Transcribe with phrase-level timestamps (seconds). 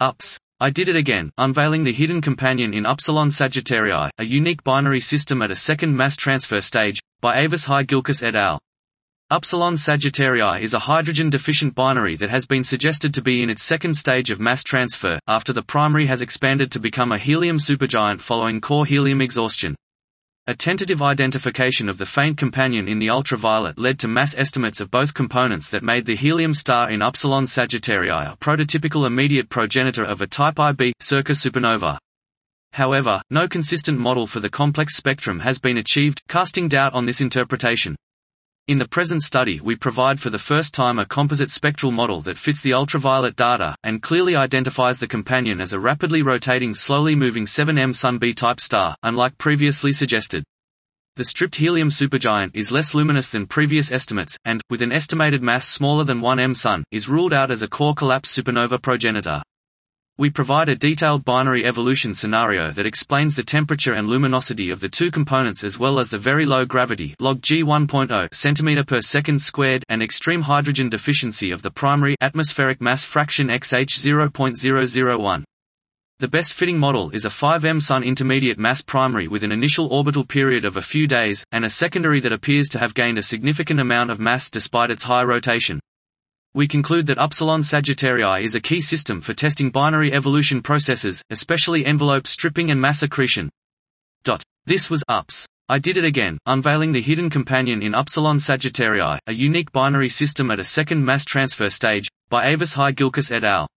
[0.00, 0.38] UPS.
[0.60, 5.42] I did it again, unveiling the hidden companion in Upsilon Sagittarii, a unique binary system
[5.42, 8.60] at a second mass transfer stage, by Avishai Gilkis et al.
[9.30, 13.94] Upsilon Sagittarii is a hydrogen-deficient binary that has been suggested to be in its second
[13.94, 18.60] stage of mass transfer, after the primary has expanded to become a helium supergiant following
[18.60, 19.74] core helium exhaustion.
[20.48, 24.90] A tentative identification of the faint companion in the ultraviolet led to mass estimates of
[24.90, 30.22] both components that made the helium star in Upsilon Sagittarii a prototypical immediate progenitor of
[30.22, 31.98] a type Ib Circa supernova.
[32.72, 37.20] However, no consistent model for the complex spectrum has been achieved, casting doubt on this
[37.20, 37.94] interpretation.
[38.68, 42.36] In the present study we provide for the first time a composite spectral model that
[42.36, 47.46] fits the ultraviolet data, and clearly identifies the companion as a rapidly rotating slowly moving
[47.46, 50.44] 7M Sun B-type star, unlike previously suggested.
[51.16, 55.66] The stripped helium supergiant is less luminous than previous estimates, and, with an estimated mass
[55.66, 59.40] smaller than 1 M Sun, is ruled out as a core collapse supernova progenitor.
[60.20, 64.88] We provide a detailed binary evolution scenario that explains the temperature and luminosity of the
[64.88, 69.40] two components as well as the very low gravity log G 1.0 cm per second
[69.40, 75.44] squared and extreme hydrogen deficiency of the primary atmospheric mass fraction XH 0.001.
[76.18, 80.24] The best fitting model is a 5M Sun intermediate mass primary with an initial orbital
[80.24, 83.78] period of a few days, and a secondary that appears to have gained a significant
[83.78, 85.78] amount of mass despite its high rotation.
[86.58, 91.86] We conclude that Upsilon Sagittarii is a key system for testing binary evolution processes, especially
[91.86, 93.48] envelope stripping and mass accretion.
[94.24, 94.42] Dot.
[94.66, 95.46] This was UPS.
[95.68, 100.50] I did it again, unveiling the hidden companion in Upsilon Sagittarii, a unique binary system
[100.50, 103.68] at a second mass transfer stage, by Avishai Gilkis et al.